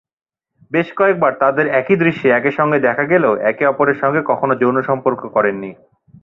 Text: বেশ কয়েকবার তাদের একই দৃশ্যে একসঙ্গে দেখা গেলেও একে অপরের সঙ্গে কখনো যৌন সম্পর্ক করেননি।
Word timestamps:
বেশ 0.71 0.87
কয়েকবার 0.95 1.31
তাদের 1.39 1.65
একই 1.71 1.95
দৃশ্যে 1.95 2.27
একসঙ্গে 2.29 2.79
দেখা 2.79 3.03
গেলেও 3.03 3.33
একে 3.49 3.63
অপরের 3.65 3.97
সঙ্গে 4.01 4.21
কখনো 4.25 4.53
যৌন 4.55 4.77
সম্পর্ক 4.81 5.21
করেননি। 5.33 5.71